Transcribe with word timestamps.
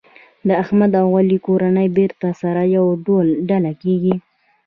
د 0.47 0.49
احمد 0.63 0.91
او 1.01 1.07
علي 1.19 1.37
کورنۍ 1.47 1.87
بېرته 1.97 2.27
سره 2.41 2.61
یوه 2.75 2.91
ډله 3.49 3.71
کېږي. 3.81 4.15